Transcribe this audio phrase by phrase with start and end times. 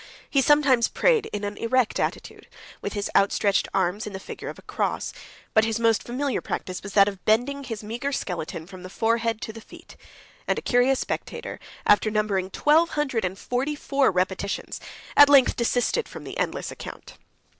[0.27, 2.47] He sometimes prayed in an erect attitude,
[2.81, 5.13] with his outstretched arms in the figure of a cross,
[5.53, 9.41] but his most familiar practice was that of bending his meagre skeleton from the forehead
[9.41, 9.95] to the feet;
[10.47, 14.79] and a curious spectator, after numbering twelve hundred and forty four repetitions,
[15.15, 17.19] at length desisted from the endless account.